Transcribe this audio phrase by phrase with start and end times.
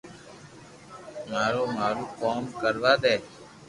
[1.31, 3.15] مارو مارو ڪوم ڪروا دي